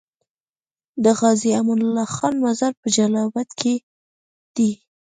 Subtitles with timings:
[1.03, 3.75] د غازي امان الله خان مزار په جلال اباد کی
[4.55, 4.69] دی